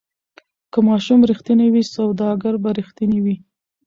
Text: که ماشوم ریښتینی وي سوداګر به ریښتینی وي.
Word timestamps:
که 0.71 0.79
ماشوم 0.87 1.19
ریښتینی 1.29 1.67
وي 1.73 1.83
سوداګر 1.95 2.53
به 2.63 2.69
ریښتینی 2.79 3.19
وي. 3.25 3.35